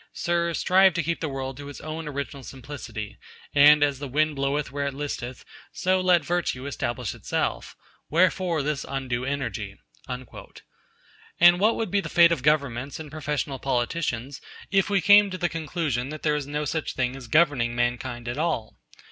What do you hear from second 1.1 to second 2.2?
the world to its own